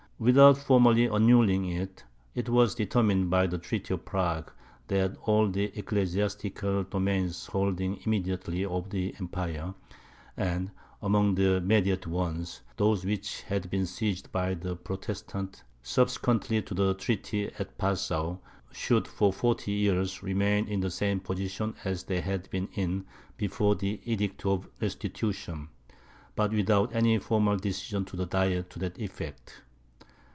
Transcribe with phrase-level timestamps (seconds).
[0.23, 2.03] Without formally annulling it,
[2.35, 4.51] it was determined by the treaty of Prague,
[4.87, 9.73] that all the ecclesiastical domains holding immediately of the Empire,
[10.37, 10.69] and,
[11.01, 16.93] among the mediate ones, those which had been seized by the Protestants subsequently to the
[16.93, 18.37] treaty at Passau,
[18.71, 23.05] should, for forty years, remain in the same position as they had been in
[23.37, 25.69] before the Edict of Restitution,
[26.35, 29.63] but without any formal decision of the diet to that effect.